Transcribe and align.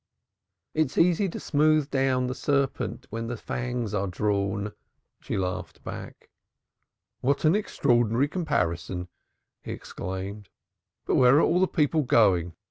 "It 0.73 0.87
is 0.87 0.97
easy 0.97 1.29
to 1.29 1.39
smooth 1.39 1.91
down 1.91 2.25
the 2.25 2.33
serpent 2.33 3.05
when 3.11 3.27
the 3.27 3.37
fangs 3.37 3.93
are 3.93 4.07
drawn," 4.07 4.73
she 5.19 5.37
laughed 5.37 5.83
back. 5.83 6.31
"What 7.19 7.45
an 7.45 7.53
extraordinary 7.55 8.27
comparison!" 8.27 9.09
he 9.61 9.71
exclaimed. 9.73 10.49
"But 11.05 11.17
where 11.17 11.35
are 11.35 11.41
all 11.41 11.59
the 11.59 11.67
people 11.67 12.01
going? 12.01 12.55